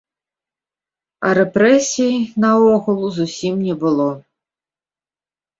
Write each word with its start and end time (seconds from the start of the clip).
А 1.27 1.33
рэпрэсій, 1.37 2.15
наогул, 2.45 3.01
зусім 3.19 3.55
не 3.67 3.75
было. 3.85 4.09